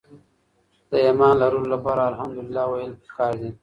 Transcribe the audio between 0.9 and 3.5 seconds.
ايمان لرلو لپاره ألحمدلله ويل پکار دي.